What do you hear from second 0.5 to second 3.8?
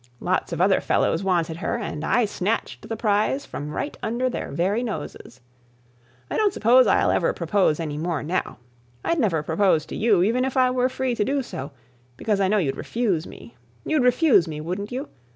of other fellows wanted her and I snatched the prize from